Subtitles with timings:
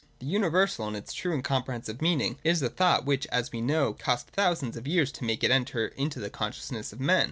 [0.17, 3.93] The universal in its true and comprehensive meaning is a thought which, as we know,
[3.93, 7.19] cost thousands of years to make it enter into the consciousness of men.